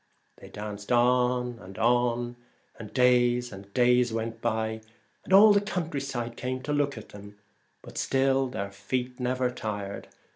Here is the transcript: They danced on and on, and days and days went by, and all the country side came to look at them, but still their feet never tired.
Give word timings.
They 0.37 0.49
danced 0.49 0.91
on 0.91 1.59
and 1.61 1.77
on, 1.77 2.35
and 2.79 2.91
days 2.91 3.51
and 3.51 3.71
days 3.71 4.11
went 4.11 4.41
by, 4.41 4.81
and 5.23 5.31
all 5.31 5.53
the 5.53 5.61
country 5.61 6.01
side 6.01 6.35
came 6.35 6.63
to 6.63 6.73
look 6.73 6.97
at 6.97 7.09
them, 7.09 7.37
but 7.83 7.99
still 7.99 8.47
their 8.47 8.71
feet 8.71 9.19
never 9.19 9.51
tired. 9.51 10.07